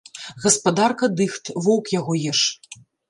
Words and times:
Гаспадарка 0.45 1.07
дыхт, 1.19 1.45
воўк 1.67 1.85
яго 1.99 2.13
еш. 2.33 2.41